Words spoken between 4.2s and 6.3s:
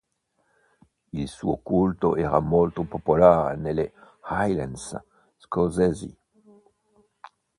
Highlands scozzesi.